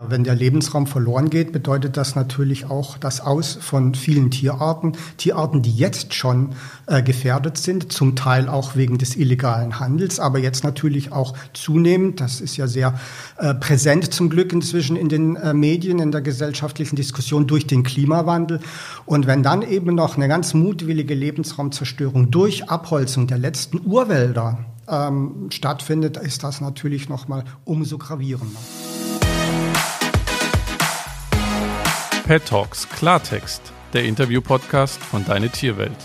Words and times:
Wenn 0.00 0.22
der 0.22 0.36
Lebensraum 0.36 0.86
verloren 0.86 1.28
geht, 1.28 1.50
bedeutet 1.50 1.96
das 1.96 2.14
natürlich 2.14 2.66
auch 2.66 2.98
das 2.98 3.20
Aus 3.20 3.58
von 3.60 3.96
vielen 3.96 4.30
Tierarten. 4.30 4.92
Tierarten, 5.16 5.60
die 5.60 5.74
jetzt 5.74 6.14
schon 6.14 6.50
äh, 6.86 7.02
gefährdet 7.02 7.58
sind, 7.58 7.92
zum 7.92 8.14
Teil 8.14 8.48
auch 8.48 8.76
wegen 8.76 8.98
des 8.98 9.16
illegalen 9.16 9.80
Handels, 9.80 10.20
aber 10.20 10.38
jetzt 10.38 10.62
natürlich 10.62 11.10
auch 11.10 11.34
zunehmend. 11.52 12.20
Das 12.20 12.40
ist 12.40 12.56
ja 12.56 12.68
sehr 12.68 12.96
äh, 13.38 13.54
präsent 13.54 14.14
zum 14.14 14.30
Glück 14.30 14.52
inzwischen 14.52 14.94
in 14.94 15.08
den 15.08 15.34
äh, 15.34 15.52
Medien, 15.52 15.98
in 15.98 16.12
der 16.12 16.22
gesellschaftlichen 16.22 16.94
Diskussion 16.94 17.48
durch 17.48 17.66
den 17.66 17.82
Klimawandel. 17.82 18.60
Und 19.04 19.26
wenn 19.26 19.42
dann 19.42 19.62
eben 19.62 19.96
noch 19.96 20.16
eine 20.16 20.28
ganz 20.28 20.54
mutwillige 20.54 21.14
Lebensraumzerstörung 21.14 22.30
durch 22.30 22.70
Abholzung 22.70 23.26
der 23.26 23.38
letzten 23.38 23.84
Urwälder 23.84 24.64
ähm, 24.88 25.48
stattfindet, 25.50 26.18
ist 26.18 26.44
das 26.44 26.60
natürlich 26.60 27.08
noch 27.08 27.26
mal 27.26 27.42
umso 27.64 27.98
gravierender. 27.98 28.60
Pet 32.28 32.44
Talks 32.44 32.86
Klartext, 32.86 33.72
der 33.94 34.04
Interview-Podcast 34.04 35.02
von 35.02 35.24
Deine 35.24 35.48
Tierwelt. 35.48 35.96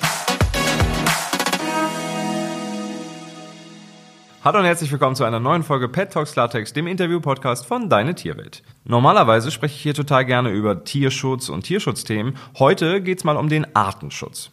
Hallo 4.41 4.59
und 4.59 4.63
herzlich 4.63 4.89
willkommen 4.89 5.17
zu 5.17 5.25
einer 5.25 5.41
neuen 5.41 5.63
Folge 5.63 5.89
Pet 5.89 6.13
Talks 6.13 6.31
Klartext, 6.31 6.77
dem 6.77 6.87
Interview-Podcast 6.87 7.65
von 7.65 7.89
Deine 7.89 8.15
Tierwelt. 8.15 8.63
Normalerweise 8.85 9.51
spreche 9.51 9.75
ich 9.75 9.81
hier 9.81 9.93
total 9.93 10.23
gerne 10.23 10.51
über 10.51 10.85
Tierschutz 10.85 11.49
und 11.49 11.63
Tierschutzthemen. 11.63 12.37
Heute 12.57 13.01
geht's 13.01 13.25
mal 13.25 13.35
um 13.35 13.49
den 13.49 13.75
Artenschutz 13.75 14.49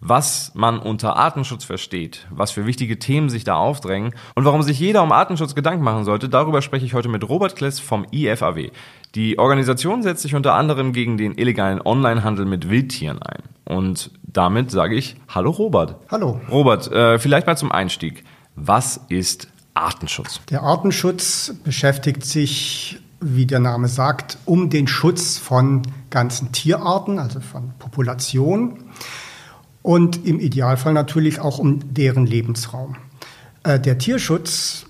was 0.00 0.52
man 0.54 0.78
unter 0.78 1.16
Artenschutz 1.16 1.64
versteht, 1.64 2.26
was 2.30 2.50
für 2.50 2.66
wichtige 2.66 2.98
Themen 2.98 3.28
sich 3.28 3.44
da 3.44 3.56
aufdrängen 3.56 4.14
und 4.34 4.44
warum 4.44 4.62
sich 4.62 4.78
jeder 4.78 5.02
um 5.02 5.12
Artenschutz 5.12 5.54
Gedanken 5.54 5.84
machen 5.84 6.04
sollte, 6.04 6.28
darüber 6.28 6.62
spreche 6.62 6.86
ich 6.86 6.94
heute 6.94 7.08
mit 7.08 7.28
Robert 7.28 7.54
Kless 7.54 7.78
vom 7.80 8.06
IFAW. 8.10 8.70
Die 9.14 9.38
Organisation 9.38 10.02
setzt 10.02 10.22
sich 10.22 10.34
unter 10.34 10.54
anderem 10.54 10.92
gegen 10.92 11.18
den 11.18 11.36
illegalen 11.36 11.80
Onlinehandel 11.84 12.46
mit 12.46 12.70
Wildtieren 12.70 13.20
ein. 13.22 13.42
Und 13.64 14.10
damit 14.22 14.70
sage 14.70 14.94
ich 14.94 15.16
Hallo 15.28 15.50
Robert. 15.50 15.96
Hallo. 16.10 16.40
Robert, 16.50 16.90
äh, 16.90 17.18
vielleicht 17.18 17.46
mal 17.46 17.56
zum 17.56 17.70
Einstieg. 17.70 18.24
Was 18.56 19.00
ist 19.08 19.48
Artenschutz? 19.74 20.40
Der 20.50 20.62
Artenschutz 20.62 21.54
beschäftigt 21.62 22.24
sich 22.24 23.00
wie 23.20 23.44
der 23.44 23.60
Name 23.60 23.86
sagt, 23.88 24.38
um 24.46 24.70
den 24.70 24.86
Schutz 24.86 25.36
von 25.36 25.82
ganzen 26.08 26.52
Tierarten, 26.52 27.18
also 27.18 27.40
von 27.40 27.74
Populationen 27.78 28.84
und 29.82 30.26
im 30.26 30.40
Idealfall 30.40 30.92
natürlich 30.92 31.40
auch 31.40 31.58
um 31.58 31.94
deren 31.94 32.26
Lebensraum. 32.26 32.96
Äh, 33.62 33.80
der 33.80 33.98
Tierschutz, 33.98 34.86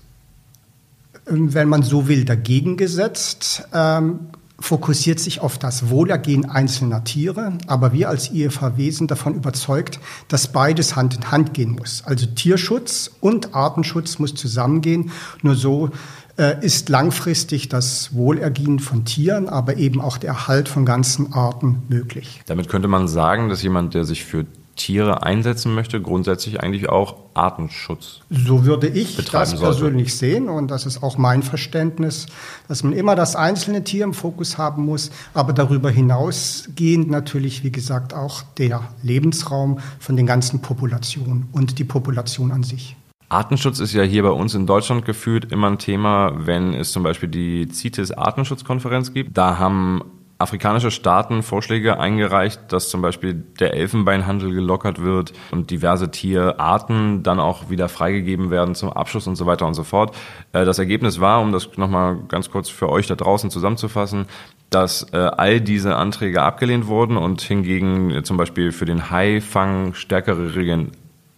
ähm, 1.27 1.53
wenn 1.53 1.69
man 1.69 1.83
so 1.83 2.07
will, 2.07 2.25
dagegen 2.25 2.77
gesetzt, 2.77 3.67
ähm, 3.73 4.19
fokussiert 4.59 5.19
sich 5.19 5.41
auf 5.41 5.57
das 5.57 5.89
Wohlergehen 5.89 6.49
einzelner 6.49 7.03
Tiere, 7.03 7.53
aber 7.67 7.93
wir 7.93 8.09
als 8.09 8.31
IFHW 8.31 8.91
sind 8.91 9.11
davon 9.11 9.33
überzeugt, 9.33 9.99
dass 10.27 10.51
beides 10.51 10.95
Hand 10.95 11.15
in 11.15 11.31
Hand 11.31 11.53
gehen 11.53 11.71
muss. 11.71 12.03
Also 12.05 12.27
Tierschutz 12.27 13.11
und 13.21 13.55
Artenschutz 13.55 14.19
muss 14.19 14.35
zusammengehen. 14.35 15.11
Nur 15.41 15.55
so 15.55 15.89
äh, 16.37 16.63
ist 16.63 16.89
langfristig 16.89 17.69
das 17.69 18.13
Wohlergehen 18.13 18.79
von 18.79 19.03
Tieren, 19.03 19.49
aber 19.49 19.77
eben 19.77 19.99
auch 19.99 20.17
der 20.17 20.29
Erhalt 20.29 20.69
von 20.69 20.85
ganzen 20.85 21.33
Arten 21.33 21.83
möglich. 21.89 22.41
Damit 22.45 22.69
könnte 22.69 22.87
man 22.87 23.07
sagen, 23.07 23.49
dass 23.49 23.63
jemand, 23.63 23.95
der 23.95 24.05
sich 24.05 24.23
für 24.23 24.45
Tiere 24.81 25.21
einsetzen 25.21 25.75
möchte, 25.75 26.01
grundsätzlich 26.01 26.59
eigentlich 26.59 26.89
auch 26.89 27.15
Artenschutz. 27.35 28.21
So 28.31 28.65
würde 28.65 28.87
ich 28.87 29.15
das 29.15 29.59
persönlich 29.59 30.15
sollte. 30.15 30.33
sehen 30.33 30.49
und 30.49 30.71
das 30.71 30.87
ist 30.87 31.03
auch 31.03 31.19
mein 31.19 31.43
Verständnis, 31.43 32.25
dass 32.67 32.83
man 32.83 32.93
immer 32.93 33.15
das 33.15 33.35
einzelne 33.35 33.83
Tier 33.83 34.03
im 34.03 34.15
Fokus 34.15 34.57
haben 34.57 34.85
muss, 34.85 35.11
aber 35.35 35.53
darüber 35.53 35.91
hinausgehend 35.91 37.11
natürlich, 37.11 37.63
wie 37.63 37.71
gesagt, 37.71 38.15
auch 38.15 38.41
der 38.57 38.81
Lebensraum 39.03 39.79
von 39.99 40.17
den 40.17 40.25
ganzen 40.25 40.61
Populationen 40.61 41.47
und 41.51 41.77
die 41.77 41.83
Population 41.83 42.51
an 42.51 42.63
sich. 42.63 42.95
Artenschutz 43.29 43.79
ist 43.79 43.93
ja 43.93 44.01
hier 44.01 44.23
bei 44.23 44.31
uns 44.31 44.55
in 44.55 44.65
Deutschland 44.65 45.05
gefühlt 45.05 45.51
immer 45.51 45.67
ein 45.67 45.77
Thema, 45.77 46.33
wenn 46.35 46.73
es 46.73 46.91
zum 46.91 47.03
Beispiel 47.03 47.29
die 47.29 47.69
CITES 47.71 48.11
Artenschutzkonferenz 48.11 49.13
gibt. 49.13 49.37
Da 49.37 49.59
haben 49.59 50.01
afrikanische 50.41 50.91
Staaten 50.91 51.43
Vorschläge 51.43 51.99
eingereicht, 51.99 52.61
dass 52.69 52.89
zum 52.89 53.01
Beispiel 53.01 53.33
der 53.33 53.73
Elfenbeinhandel 53.73 54.53
gelockert 54.53 55.01
wird 55.01 55.33
und 55.51 55.71
diverse 55.71 56.11
Tierarten 56.11 57.23
dann 57.23 57.39
auch 57.39 57.69
wieder 57.69 57.89
freigegeben 57.89 58.51
werden 58.51 58.75
zum 58.75 58.91
Abschluss 58.91 59.27
und 59.27 59.35
so 59.35 59.45
weiter 59.45 59.67
und 59.67 59.73
so 59.73 59.83
fort. 59.83 60.15
Äh, 60.53 60.65
das 60.65 60.79
Ergebnis 60.79 61.19
war, 61.19 61.41
um 61.41 61.51
das 61.51 61.69
nochmal 61.77 62.17
ganz 62.27 62.51
kurz 62.51 62.69
für 62.69 62.89
euch 62.89 63.07
da 63.07 63.15
draußen 63.15 63.49
zusammenzufassen, 63.49 64.25
dass 64.69 65.13
äh, 65.13 65.17
all 65.17 65.61
diese 65.61 65.95
Anträge 65.95 66.41
abgelehnt 66.41 66.87
wurden 66.87 67.17
und 67.17 67.41
hingegen 67.41 68.23
zum 68.23 68.37
Beispiel 68.37 68.71
für 68.71 68.85
den 68.85 69.11
Haifang 69.11 69.93
stärkere 69.93 70.55
Regeln 70.55 70.91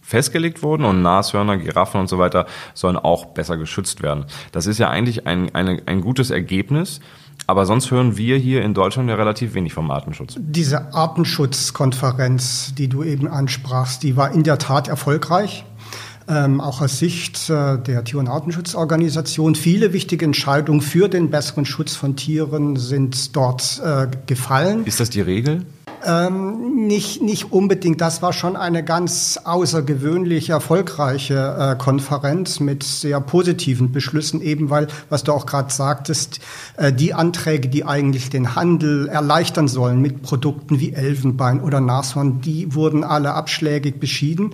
festgelegt 0.04 0.62
wurden 0.62 0.84
und 0.84 1.02
Nashörner, 1.02 1.56
Giraffen 1.56 2.00
und 2.00 2.08
so 2.08 2.18
weiter 2.18 2.46
sollen 2.74 2.96
auch 2.96 3.26
besser 3.26 3.56
geschützt 3.56 4.02
werden. 4.02 4.26
Das 4.52 4.66
ist 4.66 4.78
ja 4.78 4.90
eigentlich 4.90 5.26
ein, 5.26 5.54
eine, 5.54 5.82
ein 5.86 6.00
gutes 6.02 6.30
Ergebnis. 6.30 7.00
Aber 7.46 7.66
sonst 7.66 7.90
hören 7.90 8.16
wir 8.16 8.38
hier 8.38 8.62
in 8.62 8.74
Deutschland 8.74 9.08
ja 9.08 9.16
relativ 9.16 9.54
wenig 9.54 9.74
vom 9.74 9.90
Artenschutz. 9.90 10.36
Diese 10.38 10.94
Artenschutzkonferenz, 10.94 12.74
die 12.74 12.88
du 12.88 13.02
eben 13.02 13.26
ansprachst, 13.26 14.02
die 14.02 14.16
war 14.16 14.32
in 14.32 14.44
der 14.44 14.58
Tat 14.58 14.88
erfolgreich. 14.88 15.64
Ähm, 16.26 16.60
auch 16.60 16.80
aus 16.80 16.98
Sicht 16.98 17.50
äh, 17.50 17.78
der 17.78 18.04
Tier- 18.04 18.18
und 18.18 18.28
Artenschutzorganisation. 18.28 19.56
Viele 19.56 19.92
wichtige 19.92 20.24
Entscheidungen 20.24 20.80
für 20.80 21.08
den 21.08 21.28
besseren 21.30 21.66
Schutz 21.66 21.96
von 21.96 22.16
Tieren 22.16 22.76
sind 22.76 23.36
dort 23.36 23.82
äh, 23.84 24.06
gefallen. 24.26 24.86
Ist 24.86 25.00
das 25.00 25.10
die 25.10 25.20
Regel? 25.20 25.66
Ähm, 26.06 26.86
nicht, 26.86 27.22
nicht 27.22 27.50
unbedingt. 27.50 28.00
Das 28.00 28.20
war 28.20 28.34
schon 28.34 28.56
eine 28.56 28.84
ganz 28.84 29.40
außergewöhnlich 29.42 30.50
erfolgreiche 30.50 31.56
äh, 31.58 31.76
Konferenz 31.76 32.60
mit 32.60 32.82
sehr 32.82 33.20
positiven 33.20 33.90
Beschlüssen, 33.90 34.42
eben 34.42 34.68
weil, 34.68 34.88
was 35.08 35.24
du 35.24 35.32
auch 35.32 35.46
gerade 35.46 35.72
sagtest, 35.72 36.40
äh, 36.76 36.92
die 36.92 37.14
Anträge, 37.14 37.68
die 37.68 37.86
eigentlich 37.86 38.28
den 38.28 38.54
Handel 38.54 39.08
erleichtern 39.08 39.66
sollen 39.66 40.00
mit 40.00 40.22
Produkten 40.22 40.78
wie 40.78 40.92
Elfenbein 40.92 41.60
oder 41.60 41.80
Nashorn, 41.80 42.42
die 42.42 42.74
wurden 42.74 43.02
alle 43.02 43.32
abschlägig 43.32 43.98
beschieden. 43.98 44.52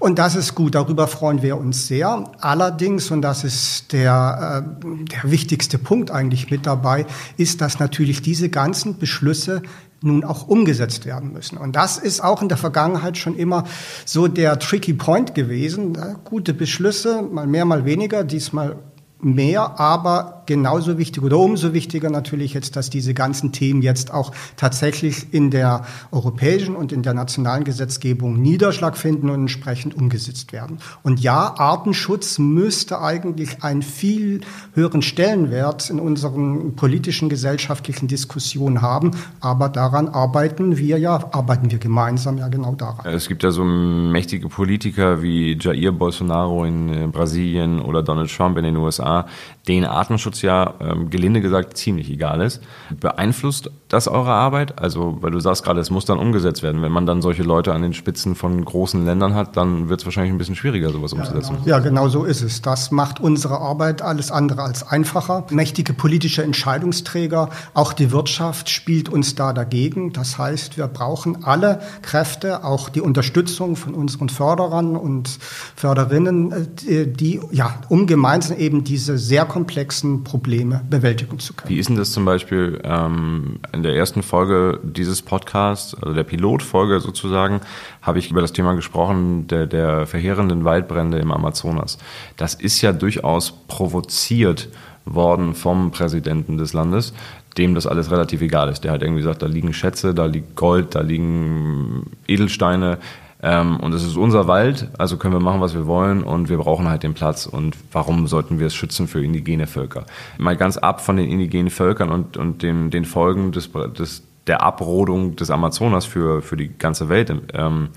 Und 0.00 0.18
das 0.18 0.34
ist 0.34 0.54
gut, 0.54 0.74
darüber 0.74 1.06
freuen 1.06 1.40
wir 1.40 1.56
uns 1.56 1.86
sehr. 1.86 2.30
Allerdings, 2.40 3.10
und 3.10 3.22
das 3.22 3.44
ist 3.44 3.92
der, 3.92 4.66
äh, 4.66 5.04
der 5.06 5.30
wichtigste 5.30 5.78
Punkt 5.78 6.10
eigentlich 6.10 6.50
mit 6.50 6.66
dabei, 6.66 7.06
ist, 7.38 7.62
dass 7.62 7.78
natürlich 7.78 8.20
diese 8.20 8.50
ganzen 8.50 8.98
Beschlüsse 8.98 9.62
nun 10.02 10.24
auch 10.24 10.48
umgesetzt 10.48 11.04
werden 11.06 11.32
müssen. 11.32 11.58
Und 11.58 11.76
das 11.76 11.98
ist 11.98 12.20
auch 12.20 12.42
in 12.42 12.48
der 12.48 12.56
Vergangenheit 12.56 13.18
schon 13.18 13.36
immer 13.36 13.64
so 14.04 14.28
der 14.28 14.58
tricky 14.58 14.94
point 14.94 15.34
gewesen. 15.34 15.98
Gute 16.24 16.54
Beschlüsse, 16.54 17.22
mal 17.22 17.46
mehr, 17.46 17.64
mal 17.64 17.84
weniger, 17.84 18.24
diesmal 18.24 18.76
mehr, 19.20 19.78
aber 19.78 20.39
genauso 20.46 20.98
wichtig 20.98 21.22
oder 21.22 21.38
umso 21.38 21.72
wichtiger 21.72 22.10
natürlich 22.10 22.54
jetzt, 22.54 22.76
dass 22.76 22.90
diese 22.90 23.14
ganzen 23.14 23.52
Themen 23.52 23.82
jetzt 23.82 24.12
auch 24.12 24.32
tatsächlich 24.56 25.32
in 25.32 25.50
der 25.50 25.84
europäischen 26.10 26.76
und 26.76 26.92
in 26.92 27.02
der 27.02 27.14
nationalen 27.14 27.64
Gesetzgebung 27.64 28.40
Niederschlag 28.40 28.96
finden 28.96 29.30
und 29.30 29.40
entsprechend 29.40 29.94
umgesetzt 29.94 30.52
werden. 30.52 30.78
Und 31.02 31.20
ja, 31.20 31.54
Artenschutz 31.56 32.38
müsste 32.38 33.00
eigentlich 33.00 33.62
einen 33.62 33.82
viel 33.82 34.40
höheren 34.74 35.02
Stellenwert 35.02 35.90
in 35.90 36.00
unseren 36.00 36.74
politischen, 36.76 37.28
gesellschaftlichen 37.28 38.08
Diskussionen 38.08 38.82
haben, 38.82 39.12
aber 39.40 39.68
daran 39.68 40.08
arbeiten 40.08 40.76
wir 40.76 40.98
ja, 40.98 41.16
arbeiten 41.32 41.70
wir 41.70 41.78
gemeinsam 41.78 42.38
ja 42.38 42.48
genau 42.48 42.74
daran. 42.74 43.06
Es 43.12 43.28
gibt 43.28 43.42
ja 43.42 43.50
so 43.50 43.64
mächtige 43.64 44.48
Politiker 44.48 45.22
wie 45.22 45.56
Jair 45.60 45.92
Bolsonaro 45.92 46.64
in 46.64 46.88
äh, 46.88 47.06
Brasilien 47.06 47.80
oder 47.80 48.02
Donald 48.02 48.34
Trump 48.34 48.56
in 48.58 48.64
den 48.64 48.76
USA, 48.76 49.26
denen 49.68 49.86
Artenschutz 49.86 50.39
ja 50.42 50.74
ähm, 50.80 51.10
gelinde 51.10 51.40
gesagt 51.40 51.76
ziemlich 51.76 52.10
egal 52.10 52.40
ist. 52.40 52.60
Beeinflusst 52.98 53.70
das 53.88 54.08
eure 54.08 54.32
Arbeit? 54.32 54.80
Also, 54.80 55.18
weil 55.20 55.30
du 55.32 55.40
sagst 55.40 55.64
gerade, 55.64 55.80
es 55.80 55.90
muss 55.90 56.04
dann 56.04 56.18
umgesetzt 56.18 56.62
werden. 56.62 56.82
Wenn 56.82 56.92
man 56.92 57.06
dann 57.06 57.22
solche 57.22 57.42
Leute 57.42 57.74
an 57.74 57.82
den 57.82 57.92
Spitzen 57.94 58.34
von 58.34 58.64
großen 58.64 59.04
Ländern 59.04 59.34
hat, 59.34 59.56
dann 59.56 59.88
wird 59.88 60.00
es 60.00 60.06
wahrscheinlich 60.06 60.32
ein 60.32 60.38
bisschen 60.38 60.54
schwieriger, 60.54 60.90
sowas 60.90 61.12
umzusetzen. 61.12 61.56
Genau. 61.56 61.68
Ja, 61.68 61.78
genau 61.80 62.08
so 62.08 62.24
ist 62.24 62.42
es. 62.42 62.62
Das 62.62 62.90
macht 62.90 63.20
unsere 63.20 63.58
Arbeit 63.58 64.02
alles 64.02 64.30
andere 64.30 64.62
als 64.62 64.86
einfacher. 64.86 65.46
Mächtige 65.50 65.92
politische 65.92 66.42
Entscheidungsträger, 66.42 67.50
auch 67.74 67.92
die 67.92 68.12
Wirtschaft 68.12 68.68
spielt 68.68 69.08
uns 69.08 69.34
da 69.34 69.52
dagegen. 69.52 70.12
Das 70.12 70.38
heißt, 70.38 70.76
wir 70.76 70.86
brauchen 70.86 71.44
alle 71.44 71.80
Kräfte, 72.02 72.64
auch 72.64 72.88
die 72.88 73.00
Unterstützung 73.00 73.76
von 73.76 73.94
unseren 73.94 74.28
Förderern 74.28 74.96
und 74.96 75.38
Förderinnen, 75.76 76.52
äh, 76.86 77.06
die, 77.06 77.40
ja, 77.50 77.74
um 77.88 78.06
gemeinsam 78.06 78.56
eben 78.56 78.84
diese 78.84 79.18
sehr 79.18 79.44
komplexen 79.44 80.19
Probleme 80.24 80.84
bewältigen 80.88 81.38
zu 81.38 81.54
können. 81.54 81.70
Wie 81.70 81.78
ist 81.78 81.88
denn 81.88 81.96
das 81.96 82.12
zum 82.12 82.24
Beispiel 82.24 82.80
ähm, 82.84 83.60
in 83.72 83.82
der 83.82 83.94
ersten 83.94 84.22
Folge 84.22 84.80
dieses 84.82 85.22
Podcasts, 85.22 85.94
also 85.94 86.14
der 86.14 86.24
Pilotfolge 86.24 87.00
sozusagen, 87.00 87.60
habe 88.02 88.18
ich 88.18 88.30
über 88.30 88.40
das 88.40 88.52
Thema 88.52 88.74
gesprochen, 88.74 89.46
der, 89.48 89.66
der 89.66 90.06
verheerenden 90.06 90.64
Waldbrände 90.64 91.18
im 91.18 91.32
Amazonas. 91.32 91.98
Das 92.36 92.54
ist 92.54 92.80
ja 92.80 92.92
durchaus 92.92 93.52
provoziert 93.68 94.68
worden 95.04 95.54
vom 95.54 95.90
Präsidenten 95.90 96.56
des 96.58 96.72
Landes, 96.72 97.12
dem 97.58 97.74
das 97.74 97.86
alles 97.86 98.10
relativ 98.10 98.42
egal 98.42 98.68
ist. 98.68 98.84
Der 98.84 98.92
halt 98.92 99.02
irgendwie 99.02 99.22
sagt, 99.22 99.42
da 99.42 99.46
liegen 99.46 99.72
Schätze, 99.72 100.14
da 100.14 100.26
liegt 100.26 100.56
Gold, 100.56 100.94
da 100.94 101.00
liegen 101.00 102.10
Edelsteine. 102.26 102.98
Ähm, 103.42 103.78
und 103.80 103.94
es 103.94 104.02
ist 104.02 104.16
unser 104.16 104.46
Wald, 104.46 104.88
also 104.98 105.16
können 105.16 105.34
wir 105.34 105.40
machen, 105.40 105.60
was 105.60 105.74
wir 105.74 105.86
wollen 105.86 106.22
und 106.22 106.48
wir 106.48 106.58
brauchen 106.58 106.88
halt 106.88 107.02
den 107.02 107.14
Platz. 107.14 107.46
Und 107.46 107.76
warum 107.92 108.26
sollten 108.26 108.58
wir 108.58 108.66
es 108.66 108.74
schützen 108.74 109.08
für 109.08 109.24
indigene 109.24 109.66
Völker? 109.66 110.04
Mal 110.38 110.56
ganz 110.56 110.76
ab 110.76 111.00
von 111.00 111.16
den 111.16 111.28
indigenen 111.28 111.70
Völkern 111.70 112.10
und, 112.10 112.36
und 112.36 112.62
den, 112.62 112.90
den 112.90 113.04
Folgen 113.04 113.52
des, 113.52 113.70
des, 113.98 114.22
der 114.46 114.62
Abrodung 114.62 115.36
des 115.36 115.50
Amazonas 115.50 116.04
für, 116.04 116.42
für 116.42 116.56
die 116.56 116.68
ganze 116.68 117.08
Welt. 117.08 117.32
Ähm, 117.54 117.88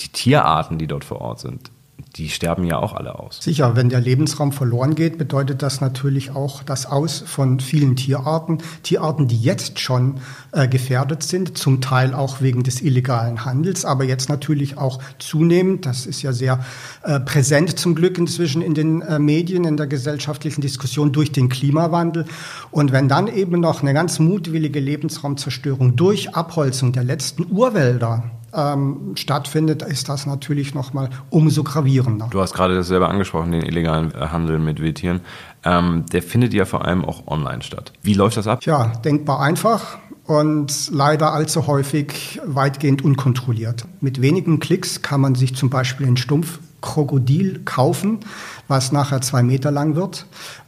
die 0.00 0.08
Tierarten, 0.08 0.78
die 0.78 0.86
dort 0.86 1.04
vor 1.04 1.20
Ort 1.20 1.40
sind, 1.40 1.70
die 2.16 2.28
sterben 2.28 2.64
ja 2.64 2.78
auch 2.78 2.94
alle 2.94 3.18
aus. 3.18 3.38
Sicher, 3.40 3.76
wenn 3.76 3.88
der 3.88 4.00
Lebensraum 4.00 4.52
verloren 4.52 4.94
geht, 4.94 5.18
bedeutet 5.18 5.62
das 5.62 5.80
natürlich 5.80 6.30
auch 6.30 6.62
das 6.62 6.86
Aus 6.86 7.22
von 7.26 7.60
vielen 7.60 7.96
Tierarten. 7.96 8.58
Tierarten, 8.82 9.28
die 9.28 9.38
jetzt 9.38 9.78
schon 9.78 10.20
äh, 10.52 10.68
gefährdet 10.68 11.22
sind, 11.22 11.58
zum 11.58 11.80
Teil 11.80 12.14
auch 12.14 12.40
wegen 12.40 12.62
des 12.62 12.80
illegalen 12.80 13.44
Handels, 13.44 13.84
aber 13.84 14.04
jetzt 14.04 14.28
natürlich 14.28 14.78
auch 14.78 15.00
zunehmend. 15.18 15.86
Das 15.86 16.06
ist 16.06 16.22
ja 16.22 16.32
sehr 16.32 16.64
äh, 17.02 17.20
präsent 17.20 17.78
zum 17.78 17.94
Glück 17.94 18.16
inzwischen 18.16 18.62
in 18.62 18.74
den 18.74 19.02
äh, 19.02 19.18
Medien, 19.18 19.64
in 19.64 19.76
der 19.76 19.86
gesellschaftlichen 19.86 20.60
Diskussion 20.60 21.12
durch 21.12 21.32
den 21.32 21.48
Klimawandel. 21.48 22.24
Und 22.70 22.92
wenn 22.92 23.08
dann 23.08 23.28
eben 23.28 23.60
noch 23.60 23.82
eine 23.82 23.92
ganz 23.92 24.18
mutwillige 24.18 24.80
Lebensraumzerstörung 24.80 25.96
durch 25.96 26.34
Abholzung 26.34 26.92
der 26.92 27.04
letzten 27.04 27.46
Urwälder 27.50 28.30
ähm, 28.58 29.12
stattfindet, 29.14 29.82
ist 29.82 30.08
das 30.08 30.26
natürlich 30.26 30.74
noch 30.74 30.92
mal 30.92 31.10
umso 31.30 31.62
gravierender. 31.62 32.28
Du 32.30 32.40
hast 32.40 32.54
gerade 32.54 32.74
das 32.74 32.88
selber 32.88 33.08
angesprochen, 33.08 33.52
den 33.52 33.62
illegalen 33.62 34.12
äh, 34.12 34.28
Handel 34.28 34.58
mit 34.58 34.80
Wildtieren. 34.80 35.20
Ähm, 35.64 36.04
der 36.12 36.22
findet 36.22 36.54
ja 36.54 36.64
vor 36.64 36.84
allem 36.84 37.04
auch 37.04 37.26
online 37.26 37.62
statt. 37.62 37.92
Wie 38.02 38.14
läuft 38.14 38.36
das 38.36 38.46
ab? 38.46 38.64
Ja, 38.64 38.88
denkbar 39.04 39.40
einfach 39.40 39.98
und 40.24 40.90
leider 40.92 41.32
allzu 41.32 41.66
häufig 41.66 42.40
weitgehend 42.44 43.02
unkontrolliert. 43.02 43.86
Mit 44.00 44.20
wenigen 44.20 44.60
Klicks 44.60 45.02
kann 45.02 45.20
man 45.20 45.34
sich 45.34 45.56
zum 45.56 45.70
Beispiel 45.70 46.06
einen 46.06 46.16
Stumpf 46.16 46.58
Krokodil 46.80 47.62
kaufen, 47.64 48.20
was 48.68 48.92
nachher 48.92 49.20
zwei 49.20 49.42
Meter 49.42 49.70
lang 49.70 49.96
wird, 49.96 50.26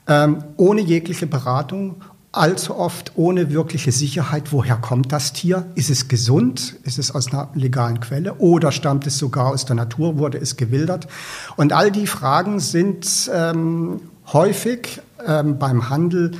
ähm, 0.09 0.43
ohne 0.57 0.81
jegliche 0.81 1.27
Beratung 1.27 2.03
allzu 2.33 2.77
oft 2.77 3.13
ohne 3.17 3.51
wirkliche 3.51 3.91
Sicherheit, 3.93 4.53
woher 4.53 4.77
kommt 4.77 5.13
das 5.13 5.33
Tier? 5.33 5.67
Ist 5.75 5.91
es 5.91 6.09
gesund? 6.09 6.77
Ist 6.85 6.99
es 6.99 7.13
aus 7.13 7.33
einer 7.33 7.49
legalen 7.55 8.01
Quelle? 8.01 8.35
Oder 8.35 8.71
stammt 8.73 9.07
es 9.07 9.19
sogar 9.19 9.49
aus 9.49 9.65
der 9.65 9.77
Natur? 9.77 10.19
Wurde 10.19 10.39
es 10.39 10.57
gewildert? 10.57 11.09
Und 11.57 11.73
all 11.73 11.91
die 11.91 12.07
Fragen 12.07 12.61
sind 12.61 13.31
ähm, 13.35 14.01
häufig 14.33 15.01
ähm, 15.27 15.59
beim 15.59 15.91
Handel 15.91 16.33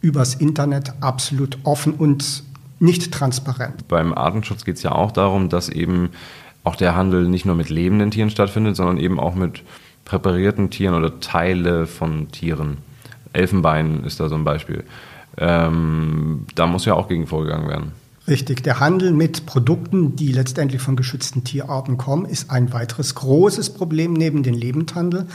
übers 0.00 0.34
Internet 0.34 0.92
absolut 1.00 1.58
offen 1.64 1.94
und 1.94 2.44
nicht 2.78 3.12
transparent. 3.12 3.88
Beim 3.88 4.12
Artenschutz 4.12 4.64
geht 4.64 4.76
es 4.76 4.82
ja 4.82 4.92
auch 4.92 5.10
darum, 5.10 5.48
dass 5.48 5.68
eben 5.68 6.10
auch 6.62 6.76
der 6.76 6.94
Handel 6.94 7.26
nicht 7.28 7.46
nur 7.46 7.54
mit 7.54 7.70
lebenden 7.70 8.10
Tieren 8.10 8.30
stattfindet, 8.30 8.76
sondern 8.76 8.98
eben 8.98 9.18
auch 9.18 9.34
mit 9.34 9.62
präparierten 10.04 10.70
Tieren 10.70 10.94
oder 10.94 11.20
Teile 11.20 11.86
von 11.86 12.30
Tieren. 12.30 12.78
Elfenbein 13.32 14.04
ist 14.04 14.20
da 14.20 14.28
so 14.28 14.34
ein 14.34 14.44
Beispiel 14.44 14.84
ähm, 15.38 16.46
da 16.54 16.66
muss 16.66 16.84
ja 16.84 16.94
auch 16.94 17.08
gegen 17.08 17.26
vorgegangen 17.26 17.68
werden. 17.68 17.92
Richtig, 18.28 18.62
der 18.62 18.78
Handel 18.78 19.12
mit 19.12 19.46
Produkten, 19.46 20.14
die 20.14 20.32
letztendlich 20.32 20.82
von 20.82 20.96
geschützten 20.96 21.44
Tierarten 21.44 21.96
kommen, 21.96 22.26
ist 22.26 22.50
ein 22.50 22.74
weiteres 22.74 23.14
großes 23.14 23.70
Problem 23.70 24.12
neben 24.12 24.42
dem 24.42 24.52
Lebendhandel. 24.52 25.26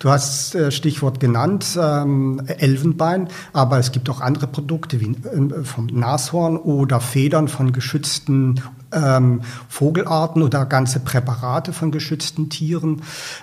Du 0.00 0.10
hast 0.10 0.56
äh, 0.56 0.72
Stichwort 0.72 1.20
genannt, 1.20 1.78
ähm, 1.80 2.42
Elfenbein, 2.48 3.28
aber 3.52 3.78
es 3.78 3.92
gibt 3.92 4.10
auch 4.10 4.20
andere 4.20 4.48
Produkte 4.48 5.00
wie 5.00 5.12
äh, 5.12 5.62
vom 5.62 5.86
Nashorn 5.86 6.56
oder 6.56 6.98
Federn 6.98 7.46
von 7.46 7.72
geschützten 7.72 8.60
ähm, 8.90 9.42
Vogelarten 9.68 10.42
oder 10.42 10.66
ganze 10.66 10.98
Präparate 10.98 11.72
von 11.72 11.92
geschützten 11.92 12.50
Tieren. 12.50 13.02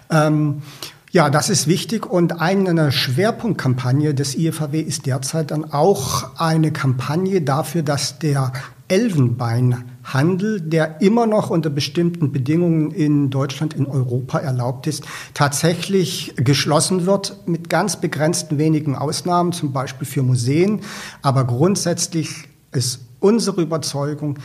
Ähm, 0.09 0.63
ja, 1.11 1.29
das 1.29 1.49
ist 1.49 1.67
wichtig 1.67 2.05
und 2.05 2.41
eine 2.41 2.91
Schwerpunktkampagne 2.91 4.13
des 4.13 4.35
IFAW 4.35 4.79
ist 4.79 5.05
derzeit 5.05 5.51
dann 5.51 5.71
auch 5.71 6.37
eine 6.37 6.71
Kampagne 6.71 7.41
dafür, 7.41 7.81
dass 7.81 8.19
der 8.19 8.51
Elfenbeinhandel, 8.89 10.61
der 10.61 11.01
immer 11.01 11.25
noch 11.25 11.49
unter 11.49 11.69
bestimmten 11.69 12.31
Bedingungen 12.31 12.91
in 12.91 13.29
Deutschland, 13.29 13.73
in 13.73 13.85
Europa 13.85 14.39
erlaubt 14.39 14.87
ist, 14.87 15.03
tatsächlich 15.33 16.33
geschlossen 16.37 17.05
wird 17.05 17.47
mit 17.47 17.69
ganz 17.69 17.99
begrenzten 17.99 18.57
wenigen 18.57 18.95
Ausnahmen, 18.95 19.51
zum 19.51 19.73
Beispiel 19.73 20.07
für 20.07 20.23
Museen. 20.23 20.81
Aber 21.21 21.45
grundsätzlich 21.45 22.47
ist 22.71 23.01
unsere 23.19 23.61
Überzeugung, 23.61 24.39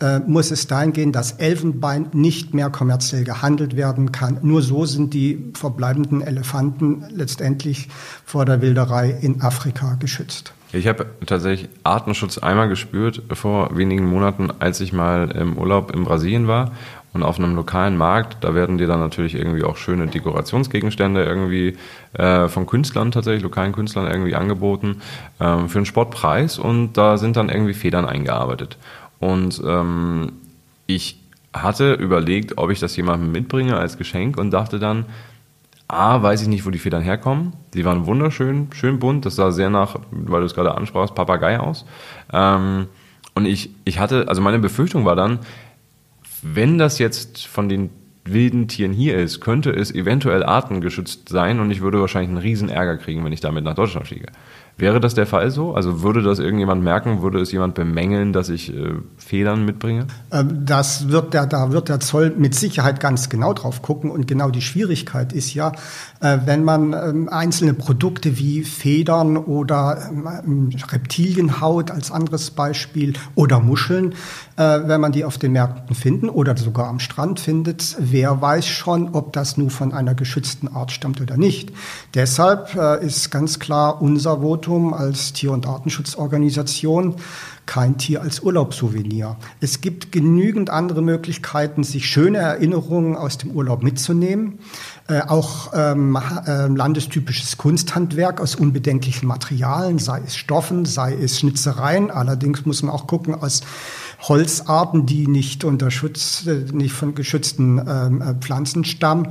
äh, 0.00 0.20
muss 0.20 0.50
es 0.50 0.66
dahin 0.66 0.92
gehen, 0.92 1.12
dass 1.12 1.32
Elfenbein 1.32 2.08
nicht 2.12 2.54
mehr 2.54 2.70
kommerziell 2.70 3.24
gehandelt 3.24 3.76
werden 3.76 4.12
kann. 4.12 4.38
Nur 4.42 4.62
so 4.62 4.86
sind 4.86 5.12
die 5.14 5.50
verbleibenden 5.54 6.20
Elefanten 6.20 7.04
letztendlich 7.10 7.88
vor 8.24 8.44
der 8.44 8.62
Wilderei 8.62 9.10
in 9.20 9.40
Afrika 9.42 9.96
geschützt. 9.98 10.52
Ich 10.70 10.86
habe 10.86 11.06
tatsächlich 11.24 11.70
Artenschutz 11.82 12.36
einmal 12.38 12.68
gespürt 12.68 13.22
vor 13.32 13.76
wenigen 13.76 14.04
Monaten, 14.04 14.50
als 14.58 14.80
ich 14.80 14.92
mal 14.92 15.30
im 15.30 15.56
Urlaub 15.56 15.94
in 15.94 16.04
Brasilien 16.04 16.46
war 16.46 16.72
und 17.14 17.22
auf 17.22 17.38
einem 17.38 17.54
lokalen 17.54 17.96
Markt, 17.96 18.44
da 18.44 18.54
werden 18.54 18.76
dir 18.76 18.86
dann 18.86 19.00
natürlich 19.00 19.34
irgendwie 19.34 19.64
auch 19.64 19.76
schöne 19.76 20.06
Dekorationsgegenstände 20.06 21.24
irgendwie 21.24 21.76
äh, 22.12 22.48
von 22.48 22.66
Künstlern 22.66 23.12
tatsächlich, 23.12 23.42
lokalen 23.42 23.72
Künstlern 23.72 24.06
irgendwie 24.06 24.34
angeboten 24.34 25.00
äh, 25.38 25.66
für 25.68 25.78
einen 25.78 25.86
Sportpreis 25.86 26.58
und 26.58 26.92
da 26.92 27.16
sind 27.16 27.36
dann 27.36 27.48
irgendwie 27.48 27.74
Federn 27.74 28.04
eingearbeitet. 28.04 28.76
Und 29.20 29.60
ähm, 29.64 30.32
ich 30.86 31.20
hatte 31.52 31.94
überlegt, 31.94 32.58
ob 32.58 32.70
ich 32.70 32.80
das 32.80 32.96
jemandem 32.96 33.32
mitbringe 33.32 33.76
als 33.76 33.98
Geschenk 33.98 34.36
und 34.36 34.50
dachte 34.50 34.78
dann, 34.78 35.06
A, 35.88 36.22
weiß 36.22 36.42
ich 36.42 36.48
nicht, 36.48 36.66
wo 36.66 36.70
die 36.70 36.78
Federn 36.78 37.02
herkommen. 37.02 37.54
Die 37.72 37.84
waren 37.84 38.04
wunderschön, 38.04 38.68
schön 38.72 38.98
bunt. 38.98 39.24
Das 39.24 39.36
sah 39.36 39.50
sehr 39.50 39.70
nach, 39.70 39.96
weil 40.10 40.40
du 40.40 40.46
es 40.46 40.54
gerade 40.54 40.74
ansprachst, 40.74 41.14
Papagei 41.14 41.58
aus. 41.58 41.86
Ähm, 42.30 42.88
und 43.34 43.46
ich, 43.46 43.70
ich 43.84 43.98
hatte, 43.98 44.28
also 44.28 44.42
meine 44.42 44.58
Befürchtung 44.58 45.06
war 45.06 45.16
dann, 45.16 45.38
wenn 46.42 46.76
das 46.76 46.98
jetzt 46.98 47.46
von 47.46 47.70
den 47.70 47.90
wilden 48.24 48.68
Tieren 48.68 48.92
hier 48.92 49.16
ist, 49.16 49.40
könnte 49.40 49.70
es 49.70 49.90
eventuell 49.94 50.42
artengeschützt 50.42 51.30
sein 51.30 51.60
und 51.60 51.70
ich 51.70 51.80
würde 51.80 52.00
wahrscheinlich 52.00 52.28
einen 52.28 52.38
riesen 52.38 52.68
Ärger 52.68 52.98
kriegen, 52.98 53.24
wenn 53.24 53.32
ich 53.32 53.40
damit 53.40 53.64
nach 53.64 53.74
Deutschland 53.74 54.06
fliege. 54.06 54.26
Wäre 54.78 55.00
das 55.00 55.14
der 55.14 55.26
Fall 55.26 55.50
so? 55.50 55.74
Also 55.74 56.02
würde 56.02 56.22
das 56.22 56.38
irgendjemand 56.38 56.84
merken? 56.84 57.20
Würde 57.20 57.40
es 57.40 57.50
jemand 57.50 57.74
bemängeln, 57.74 58.32
dass 58.32 58.48
ich 58.48 58.72
äh, 58.72 58.92
Federn 59.16 59.64
mitbringe? 59.64 60.06
Ähm, 60.30 60.64
das 60.64 61.08
wird 61.08 61.34
der, 61.34 61.46
da 61.46 61.72
wird 61.72 61.88
der 61.88 61.98
Zoll 61.98 62.32
mit 62.38 62.54
Sicherheit 62.54 63.00
ganz 63.00 63.28
genau 63.28 63.54
drauf 63.54 63.82
gucken. 63.82 64.08
Und 64.08 64.28
genau 64.28 64.50
die 64.50 64.62
Schwierigkeit 64.62 65.32
ist 65.32 65.52
ja, 65.52 65.72
äh, 66.20 66.38
wenn 66.44 66.62
man 66.62 66.92
ähm, 66.92 67.28
einzelne 67.28 67.74
Produkte 67.74 68.38
wie 68.38 68.62
Federn 68.62 69.36
oder 69.36 70.10
ähm, 70.12 70.70
Reptilienhaut 70.92 71.90
als 71.90 72.12
anderes 72.12 72.52
Beispiel 72.52 73.14
oder 73.34 73.58
Muscheln, 73.58 74.12
äh, 74.56 74.78
wenn 74.84 75.00
man 75.00 75.10
die 75.10 75.24
auf 75.24 75.38
den 75.38 75.52
Märkten 75.52 75.96
finden 75.96 76.28
oder 76.28 76.56
sogar 76.56 76.86
am 76.86 77.00
Strand 77.00 77.40
findet, 77.40 77.96
wer 77.98 78.40
weiß 78.40 78.66
schon, 78.68 79.08
ob 79.12 79.32
das 79.32 79.56
nur 79.56 79.70
von 79.70 79.92
einer 79.92 80.14
geschützten 80.14 80.68
Art 80.68 80.92
stammt 80.92 81.20
oder 81.20 81.36
nicht. 81.36 81.72
Deshalb 82.14 82.76
äh, 82.76 83.04
ist 83.04 83.32
ganz 83.32 83.58
klar 83.58 84.00
unser 84.00 84.40
Votum, 84.40 84.67
Votum 84.68 84.92
als 84.92 85.32
Tier- 85.32 85.52
und 85.52 85.66
Artenschutzorganisation 85.66 87.16
kein 87.64 87.96
Tier 87.96 88.20
als 88.20 88.40
Urlaubssouvenir. 88.40 89.36
Es 89.60 89.80
gibt 89.80 90.12
genügend 90.12 90.68
andere 90.68 91.00
Möglichkeiten, 91.00 91.84
sich 91.84 92.06
schöne 92.06 92.38
Erinnerungen 92.38 93.16
aus 93.16 93.38
dem 93.38 93.52
Urlaub 93.52 93.82
mitzunehmen. 93.82 94.58
Äh, 95.10 95.22
auch 95.22 95.72
ähm, 95.72 96.18
äh, 96.46 96.66
landestypisches 96.66 97.56
Kunsthandwerk 97.56 98.42
aus 98.42 98.54
unbedenklichen 98.54 99.26
Materialien, 99.26 99.98
sei 99.98 100.20
es 100.26 100.36
Stoffen, 100.36 100.84
sei 100.84 101.14
es 101.14 101.38
Schnitzereien. 101.38 102.10
Allerdings 102.10 102.66
muss 102.66 102.82
man 102.82 102.94
auch 102.94 103.06
gucken, 103.06 103.34
aus 103.34 103.62
Holzarten, 104.20 105.06
die 105.06 105.26
nicht 105.26 105.64
unter 105.64 105.90
Schutz, 105.90 106.46
äh, 106.46 106.66
nicht 106.72 106.92
von 106.92 107.14
geschützten 107.14 107.78
ähm, 107.78 108.20
äh, 108.20 108.34
Pflanzen 108.34 108.84
stammen. 108.84 109.28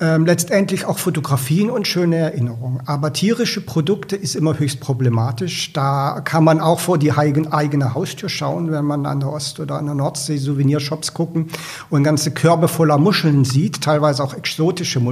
Ähm, 0.00 0.26
letztendlich 0.26 0.86
auch 0.86 0.98
Fotografien 0.98 1.70
und 1.70 1.86
schöne 1.86 2.16
Erinnerungen. 2.16 2.80
Aber 2.86 3.12
tierische 3.12 3.60
Produkte 3.60 4.16
ist 4.16 4.34
immer 4.34 4.58
höchst 4.58 4.80
problematisch. 4.80 5.72
Da 5.72 6.20
kann 6.24 6.42
man 6.42 6.60
auch 6.60 6.80
vor 6.80 6.98
die 6.98 7.12
eigene 7.12 7.94
Haustür 7.94 8.28
schauen, 8.28 8.72
wenn 8.72 8.86
man 8.86 9.06
an 9.06 9.20
der 9.20 9.28
Ost- 9.28 9.60
oder 9.60 9.76
an 9.76 9.86
der 9.86 9.94
Nordsee 9.94 10.38
Souvenirshops 10.38 11.14
gucken 11.14 11.46
und 11.90 12.02
ganze 12.02 12.32
Körbe 12.32 12.66
voller 12.66 12.98
Muscheln 12.98 13.44
sieht, 13.44 13.82
teilweise 13.82 14.24
auch 14.24 14.34
exotische 14.34 14.98
Muscheln. 14.98 15.11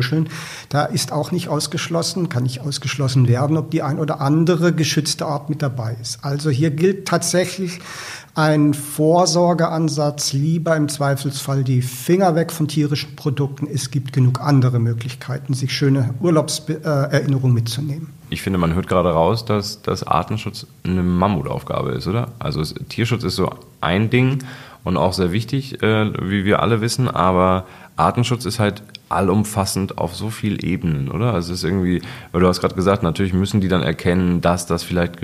Da 0.68 0.84
ist 0.84 1.12
auch 1.12 1.32
nicht 1.32 1.48
ausgeschlossen, 1.48 2.28
kann 2.28 2.44
nicht 2.44 2.60
ausgeschlossen 2.60 3.28
werden, 3.28 3.56
ob 3.56 3.70
die 3.70 3.82
ein 3.82 3.98
oder 3.98 4.20
andere 4.20 4.72
geschützte 4.72 5.26
Art 5.26 5.50
mit 5.50 5.62
dabei 5.62 5.96
ist. 6.00 6.24
Also 6.24 6.50
hier 6.50 6.70
gilt 6.70 7.06
tatsächlich 7.06 7.80
ein 8.34 8.74
Vorsorgeansatz, 8.74 10.32
lieber 10.32 10.76
im 10.76 10.88
Zweifelsfall 10.88 11.64
die 11.64 11.82
Finger 11.82 12.34
weg 12.36 12.52
von 12.52 12.68
tierischen 12.68 13.16
Produkten. 13.16 13.66
Es 13.66 13.90
gibt 13.90 14.12
genug 14.12 14.40
andere 14.40 14.78
Möglichkeiten, 14.78 15.54
sich 15.54 15.72
schöne 15.72 16.14
Urlaubserinnerungen 16.20 17.54
mitzunehmen. 17.54 18.08
ich 18.30 18.42
finde, 18.42 18.58
man 18.58 18.74
hört 18.74 18.86
gerade 18.86 19.10
raus, 19.10 19.44
dass, 19.44 19.82
dass 19.82 20.04
Artenschutz 20.04 20.66
eine 20.84 21.02
Mammutaufgabe 21.02 21.90
ist, 21.90 22.06
oder? 22.06 22.28
Also 22.38 22.60
es, 22.60 22.74
Tierschutz 22.88 23.24
ist 23.24 23.36
so 23.36 23.50
ein 23.80 24.10
Ding 24.10 24.38
und 24.84 24.96
auch 24.96 25.12
sehr 25.12 25.32
wichtig, 25.32 25.82
äh, 25.82 26.12
wie 26.22 26.44
wir 26.44 26.62
alle 26.62 26.80
wissen, 26.80 27.08
aber 27.08 27.66
Artenschutz 27.96 28.44
ist 28.46 28.58
halt 28.58 28.82
allumfassend 29.10 29.98
auf 29.98 30.14
so 30.14 30.30
vielen 30.30 30.60
Ebenen, 30.60 31.10
oder? 31.10 31.34
Also 31.34 31.52
es 31.52 31.58
ist 31.58 31.64
irgendwie, 31.64 32.00
weil 32.30 32.40
du 32.40 32.46
hast 32.46 32.60
gerade 32.60 32.76
gesagt, 32.76 33.02
natürlich 33.02 33.32
müssen 33.32 33.60
die 33.60 33.68
dann 33.68 33.82
erkennen, 33.82 34.40
dass 34.40 34.66
das 34.66 34.84
vielleicht, 34.84 35.18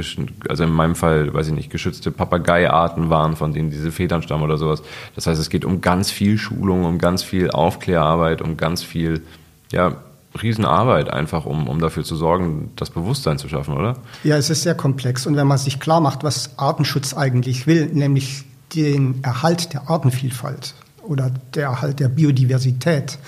also 0.48 0.64
in 0.64 0.70
meinem 0.70 0.96
Fall, 0.96 1.32
weiß 1.32 1.48
ich 1.48 1.54
nicht, 1.54 1.70
geschützte 1.70 2.10
Papageiarten 2.10 3.10
waren, 3.10 3.36
von 3.36 3.52
denen 3.52 3.70
diese 3.70 3.92
Federn 3.92 4.22
stammen 4.22 4.42
oder 4.42 4.58
sowas. 4.58 4.82
Das 5.14 5.26
heißt, 5.26 5.40
es 5.40 5.50
geht 5.50 5.64
um 5.64 5.80
ganz 5.80 6.10
viel 6.10 6.36
Schulung, 6.36 6.84
um 6.84 6.98
ganz 6.98 7.22
viel 7.22 7.50
Aufklärarbeit, 7.50 8.42
um 8.42 8.56
ganz 8.56 8.82
viel, 8.82 9.22
ja, 9.70 9.96
Riesenarbeit 10.42 11.08
einfach, 11.08 11.46
um, 11.46 11.66
um 11.66 11.78
dafür 11.78 12.04
zu 12.04 12.14
sorgen, 12.14 12.72
das 12.76 12.90
Bewusstsein 12.90 13.38
zu 13.38 13.48
schaffen, 13.48 13.75
oder? 13.75 13.96
Ja, 14.22 14.36
es 14.36 14.50
ist 14.50 14.64
sehr 14.64 14.75
komplex. 14.75 15.26
Und 15.26 15.36
wenn 15.36 15.46
man 15.46 15.56
sich 15.56 15.80
klar 15.80 16.00
macht, 16.00 16.25
was 16.25 16.58
Artenschutz 16.58 17.14
eigentlich 17.14 17.66
will, 17.66 17.86
nämlich 17.86 18.44
den 18.75 19.23
Erhalt 19.23 19.73
der 19.73 19.88
Artenvielfalt 19.88 20.75
oder 21.02 21.30
der 21.54 21.68
Erhalt 21.68 22.00
der 22.00 22.08
Biodiversität, 22.08 23.18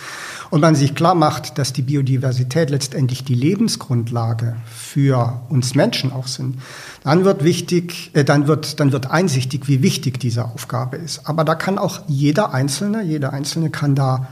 und 0.50 0.60
man 0.60 0.74
sich 0.74 0.94
klar 0.94 1.14
macht, 1.14 1.58
dass 1.58 1.72
die 1.72 1.82
Biodiversität 1.82 2.70
letztendlich 2.70 3.24
die 3.24 3.34
Lebensgrundlage 3.34 4.56
für 4.66 5.42
uns 5.48 5.74
Menschen 5.74 6.12
auch 6.12 6.26
sind, 6.26 6.56
dann 7.04 7.24
wird 7.24 7.44
wichtig, 7.44 8.10
äh, 8.14 8.24
dann 8.24 8.46
wird, 8.46 8.80
dann 8.80 8.92
wird 8.92 9.10
einsichtig, 9.10 9.68
wie 9.68 9.82
wichtig 9.82 10.18
diese 10.18 10.46
Aufgabe 10.46 10.96
ist. 10.96 11.26
Aber 11.28 11.44
da 11.44 11.54
kann 11.54 11.78
auch 11.78 12.00
jeder 12.08 12.54
Einzelne, 12.54 13.02
jeder 13.02 13.32
Einzelne 13.32 13.70
kann 13.70 13.94
da 13.94 14.28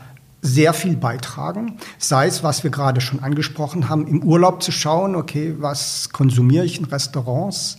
sehr 0.47 0.73
viel 0.73 0.97
beitragen, 0.97 1.79
sei 1.99 2.29
es, 2.29 2.43
was 2.45 2.63
wir 2.63 2.71
gerade 2.71 3.01
schon 3.01 3.21
angesprochen 3.21 3.89
haben, 3.89 4.07
im 4.07 4.23
Urlaub 4.23 4.63
zu 4.63 4.71
schauen, 4.71 5.17
okay, 5.17 5.57
was 5.59 6.11
konsumiere 6.13 6.65
ich 6.65 6.79
in 6.79 6.85
Restaurants, 6.85 7.79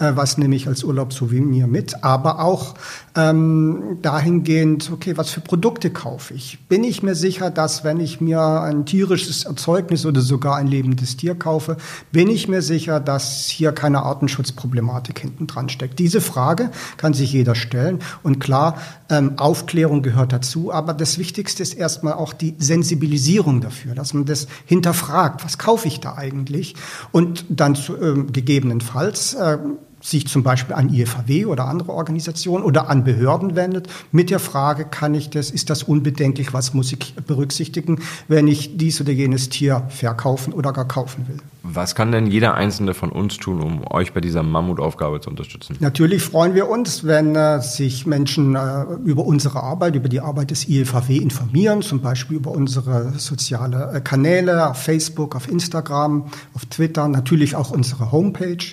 äh, 0.00 0.12
was 0.14 0.36
nehme 0.36 0.56
ich 0.56 0.66
als 0.66 0.82
Urlaubssouvenir 0.82 1.68
mit, 1.68 2.02
aber 2.02 2.40
auch 2.40 2.74
ähm, 3.14 3.98
dahingehend, 4.02 4.90
okay, 4.92 5.16
was 5.16 5.30
für 5.30 5.40
Produkte 5.40 5.90
kaufe 5.90 6.34
ich? 6.34 6.58
Bin 6.68 6.82
ich 6.82 7.02
mir 7.02 7.14
sicher, 7.14 7.50
dass 7.50 7.84
wenn 7.84 8.00
ich 8.00 8.20
mir 8.20 8.40
ein 8.40 8.84
tierisches 8.84 9.44
Erzeugnis 9.44 10.04
oder 10.04 10.20
sogar 10.20 10.56
ein 10.56 10.66
lebendes 10.66 11.16
Tier 11.16 11.36
kaufe, 11.36 11.76
bin 12.10 12.28
ich 12.28 12.48
mir 12.48 12.62
sicher, 12.62 12.98
dass 13.00 13.46
hier 13.46 13.72
keine 13.72 14.02
Artenschutzproblematik 14.02 15.20
hinten 15.20 15.46
dran 15.46 15.68
steckt? 15.68 15.98
Diese 15.98 16.20
Frage 16.20 16.70
kann 16.96 17.14
sich 17.14 17.32
jeder 17.32 17.54
stellen 17.54 18.00
und 18.22 18.40
klar, 18.40 18.76
ähm, 19.08 19.38
Aufklärung 19.38 20.02
gehört 20.02 20.32
dazu, 20.32 20.72
aber 20.72 20.94
das 20.94 21.18
Wichtigste 21.18 21.62
ist 21.62 21.74
erstmal 21.74 22.07
auch 22.12 22.32
die 22.32 22.54
Sensibilisierung 22.58 23.60
dafür, 23.60 23.94
dass 23.94 24.14
man 24.14 24.24
das 24.24 24.46
hinterfragt, 24.66 25.44
was 25.44 25.58
kaufe 25.58 25.88
ich 25.88 26.00
da 26.00 26.16
eigentlich 26.16 26.74
und 27.12 27.44
dann 27.48 27.74
zu, 27.74 27.96
ähm, 28.00 28.32
gegebenenfalls 28.32 29.34
äh, 29.34 29.58
sich 30.00 30.28
zum 30.28 30.42
Beispiel 30.42 30.74
an 30.74 30.92
IFAW 30.92 31.46
oder 31.46 31.66
andere 31.66 31.92
Organisationen 31.92 32.64
oder 32.64 32.88
an 32.88 33.04
Behörden 33.04 33.56
wendet 33.56 33.88
mit 34.12 34.30
der 34.30 34.38
Frage, 34.38 34.84
kann 34.84 35.14
ich 35.14 35.30
das, 35.30 35.50
ist 35.50 35.70
das 35.70 35.82
unbedenklich, 35.82 36.52
was 36.52 36.74
muss 36.74 36.92
ich 36.92 37.14
berücksichtigen, 37.14 38.00
wenn 38.28 38.46
ich 38.46 38.76
dies 38.76 39.00
oder 39.00 39.12
jenes 39.12 39.48
Tier 39.48 39.84
verkaufen 39.88 40.52
oder 40.52 40.72
gar 40.72 40.86
kaufen 40.86 41.26
will. 41.28 41.38
Was 41.70 41.94
kann 41.94 42.12
denn 42.12 42.26
jeder 42.26 42.54
Einzelne 42.54 42.94
von 42.94 43.10
uns 43.10 43.36
tun, 43.36 43.60
um 43.60 43.82
euch 43.90 44.14
bei 44.14 44.20
dieser 44.20 44.42
Mammutaufgabe 44.42 45.20
zu 45.20 45.28
unterstützen? 45.28 45.76
Natürlich 45.80 46.22
freuen 46.22 46.54
wir 46.54 46.68
uns, 46.68 47.04
wenn 47.04 47.36
äh, 47.36 47.60
sich 47.60 48.06
Menschen 48.06 48.54
äh, 48.54 48.84
über 49.04 49.26
unsere 49.26 49.62
Arbeit, 49.62 49.94
über 49.94 50.08
die 50.08 50.20
Arbeit 50.20 50.50
des 50.50 50.68
IFAW 50.68 51.16
informieren, 51.16 51.82
zum 51.82 52.00
Beispiel 52.00 52.38
über 52.38 52.52
unsere 52.52 53.12
soziale 53.18 53.92
äh, 53.92 54.00
Kanäle 54.00 54.70
auf 54.70 54.78
Facebook, 54.82 55.36
auf 55.36 55.48
Instagram, 55.48 56.26
auf 56.54 56.64
Twitter, 56.66 57.06
natürlich 57.06 57.54
auch 57.54 57.70
unsere 57.70 58.12
Homepage. 58.12 58.64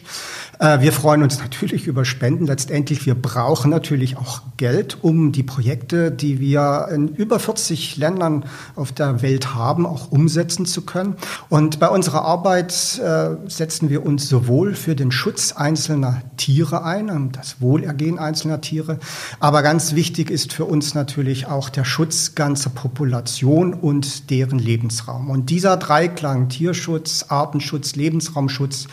Äh, 0.60 0.80
wir 0.82 0.92
freuen 0.94 1.24
uns 1.24 1.40
natürlich 1.40 1.88
über 1.88 2.06
Spenden. 2.06 2.46
Letztendlich, 2.46 3.06
wir 3.06 3.16
brauchen 3.16 3.72
natürlich 3.72 4.18
auch 4.18 4.42
Geld, 4.58 4.98
um 5.02 5.32
die 5.32 5.44
Projekte, 5.44 6.12
die 6.12 6.40
wir 6.40 6.88
in 6.92 7.10
über 7.10 7.40
40 7.40 7.98
Ländern 7.98 8.46
auf 8.75 8.92
der 8.92 9.22
Welt 9.22 9.54
haben, 9.54 9.86
auch 9.86 10.12
umsetzen 10.12 10.66
zu 10.66 10.84
können. 10.84 11.16
Und 11.50 11.80
bei 11.80 11.90
unserer 11.90 12.24
Arbeit 12.24 12.72
äh, 13.00 13.36
setzen 13.48 13.89
wir 13.89 14.06
uns 14.06 14.30
sowohl 14.30 14.75
für 14.75 14.96
den 14.96 15.12
Schutz 15.12 15.51
einzelner 15.51 16.22
Tiere 16.38 16.84
ein, 16.84 17.10
und 17.10 17.36
das 17.36 17.62
Wohlergehen 17.62 18.20
einzelner 18.20 18.62
Tiere, 18.62 19.00
aber 19.39 19.63
ganz 19.63 19.96
wichtig 19.96 20.30
ist 20.30 20.54
für 20.54 20.65
uns 20.65 20.94
natürlich 20.94 21.48
auch 21.48 21.70
der 21.70 21.86
Schutz 21.86 22.36
ganzer 22.36 22.70
Population 22.70 23.74
und 23.74 24.30
deren 24.30 24.60
Lebensraum. 24.60 25.30
Und 25.30 25.50
dieser 25.50 25.77
Dreiklang 25.77 26.50
Tierschutz, 26.50 27.25
Artenschutz, 27.30 27.96
Lebensraumschutz 27.96 28.88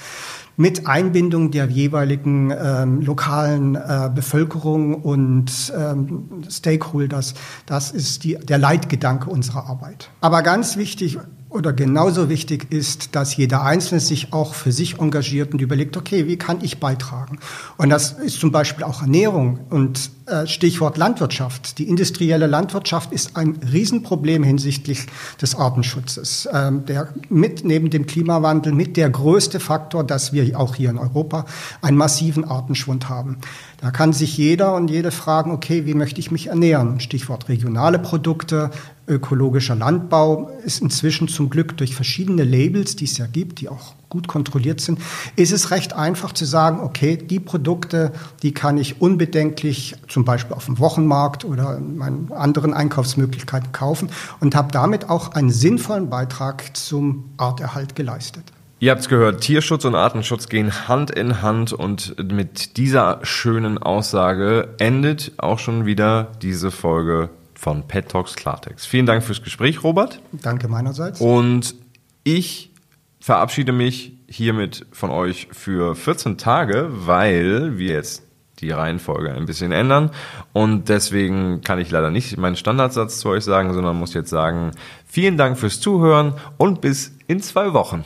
mit 0.57 0.87
Einbindung 0.87 1.51
der 1.51 1.67
jeweiligen 1.67 2.51
ähm, 2.51 3.01
lokalen 3.01 3.75
äh, 3.75 4.11
Bevölkerung 4.15 4.95
und 4.95 5.73
ähm, 5.77 6.45
Stakeholders. 6.49 7.35
Das 7.67 7.91
ist 7.91 8.25
die, 8.25 8.37
der 8.37 8.59
Leitgedanke 8.59 9.31
unserer 9.31 9.67
Arbeit. 9.67 10.11
Aber 10.21 10.43
ganz 10.43 10.77
wichtig 10.77 11.19
oder 11.53 11.73
genauso 11.73 12.29
wichtig 12.29 12.73
ist, 12.73 13.15
dass 13.15 13.37
jeder 13.37 13.63
Einzelne 13.63 14.01
sich 14.01 14.33
auch 14.33 14.55
für 14.55 14.73
sich 14.73 14.99
engagiert 14.99 15.53
und 15.53 15.61
überlegt, 15.61 15.97
okay, 15.97 16.27
wie 16.27 16.37
kann 16.37 16.59
ich 16.63 16.81
beitragen? 16.81 17.39
Und 17.77 17.91
das 17.91 18.13
ist 18.13 18.41
zum 18.41 18.53
Beispiel 18.53 18.85
auch 18.85 19.03
Ernährung 19.03 19.61
und 19.71 20.11
äh, 20.27 20.47
Stichwort 20.47 20.97
Landwirtschaft. 20.97 21.79
Die 21.79 21.89
industrielle 21.89 22.47
Landwirtschaft 22.47 23.13
ist 23.13 23.37
ein 23.37 23.59
Riesenproblem 23.73 24.43
hinsichtlich 24.43 25.07
des 25.41 25.55
Artenschutzes. 25.55 26.49
Ähm, 26.53 26.87
der 26.87 27.09
mit 27.29 27.65
neben 27.65 27.91
dem 27.91 28.07
Klimawandel 28.07 28.73
mit 28.73 28.97
der 28.97 29.11
größte 29.11 29.61
Faktor, 29.61 30.05
dass 30.05 30.33
wir 30.33 30.59
auch 30.59 30.75
hier 30.75 30.91
in 30.91 30.99
Europa 30.99 31.45
einen 31.81 31.97
massiven 31.97 32.45
Artenschwund 32.45 33.09
haben. 33.09 33.39
Da 33.81 33.91
kann 33.91 34.13
sich 34.13 34.37
jeder 34.37 34.75
und 34.75 34.91
jede 34.91 35.11
fragen, 35.11 35.51
okay, 35.51 35.87
wie 35.87 35.95
möchte 35.95 36.21
ich 36.21 36.31
mich 36.31 36.47
ernähren? 36.47 37.01
Stichwort 37.01 37.49
regionale 37.49 37.99
Produkte, 37.99 38.71
ökologischer 39.07 39.75
Landbau 39.75 40.51
ist 40.65 40.81
inzwischen 40.81 41.29
zum 41.29 41.51
Glück 41.51 41.77
durch 41.77 41.95
verschiedene 41.95 42.45
Labels, 42.45 42.97
die 42.97 43.05
es 43.05 43.19
ja 43.19 43.27
gibt, 43.27 43.61
die 43.61 43.69
auch 43.69 43.95
gut 44.09 44.29
kontrolliert 44.29 44.81
sind, 44.81 45.01
ist 45.37 45.53
es 45.53 45.71
recht 45.71 45.95
einfach 45.95 46.33
zu 46.33 46.45
sagen, 46.45 46.81
okay, 46.81 47.17
die 47.17 47.41
Produkte, 47.41 48.13
die 48.43 48.53
kann 48.53 48.77
ich 48.77 49.01
unbedenklich 49.01 49.97
zum 50.07 50.25
Beispiel 50.25 50.55
auf 50.55 50.67
dem 50.67 50.79
Wochenmarkt 50.79 51.45
oder 51.45 51.79
in 51.79 51.97
meinen 51.97 52.31
anderen 52.33 52.75
Einkaufsmöglichkeiten 52.75 53.73
kaufen 53.73 54.11
und 54.41 54.55
habe 54.55 54.71
damit 54.71 55.09
auch 55.09 55.33
einen 55.33 55.51
sinnvollen 55.51 56.11
Beitrag 56.11 56.77
zum 56.77 57.25
Arterhalt 57.39 57.97
geleistet. 57.97 58.45
Ihr 58.81 58.91
habt 58.91 59.03
es 59.03 59.09
gehört, 59.09 59.43
Tierschutz 59.43 59.85
und 59.85 59.95
Artenschutz 59.95 60.49
gehen 60.49 60.89
Hand 60.89 61.11
in 61.13 61.41
Hand 61.41 61.73
und 61.73 62.17
mit 62.33 62.77
dieser 62.77 63.21
schönen 63.23 63.79
Aussage 63.79 64.75
endet 64.79 65.33
auch 65.39 65.61
schon 65.61 65.87
wieder 65.87 66.33
diese 66.43 66.71
Folge 66.71 67.31
von 67.63 67.87
Pet 67.87 68.09
Talks 68.09 68.35
Klartext. 68.35 68.89
Vielen 68.89 69.07
Dank 69.07 69.23
fürs 69.23 69.41
Gespräch, 69.41 69.85
Robert. 69.85 70.21
Danke 70.33 70.67
meinerseits. 70.67 71.21
Und 71.21 71.77
ich 72.25 72.73
verabschiede 73.21 73.71
mich 73.71 74.15
hiermit 74.27 74.85
von 74.91 75.11
euch 75.11 75.47
für 75.53 75.95
14 75.95 76.39
Tage, 76.39 76.89
weil 76.91 77.79
wir 77.79 77.93
jetzt 77.93 78.25
die 78.59 78.71
Reihenfolge 78.71 79.33
ein 79.33 79.47
bisschen 79.47 79.71
ändern. 79.71 80.11
Und 80.53 80.89
deswegen 80.89 81.61
kann 81.61 81.79
ich 81.79 81.93
leider 81.93 82.11
nicht 82.11 82.37
meinen 82.37 82.57
Standardsatz 82.57 83.21
zu 83.21 83.29
euch 83.29 83.45
sagen, 83.45 83.73
sondern 83.73 83.97
muss 83.97 84.13
jetzt 84.13 84.31
sagen, 84.31 84.73
vielen 85.07 85.37
Dank 85.37 85.57
fürs 85.57 85.79
Zuhören 85.79 86.35
und 86.57 86.81
bis 86.81 87.17
in 87.29 87.41
zwei 87.41 87.73
Wochen. 87.75 88.05